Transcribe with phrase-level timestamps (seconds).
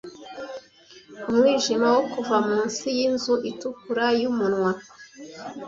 [1.29, 4.71] Umwijima wo kuva munsi yinzu itukura yumunwa.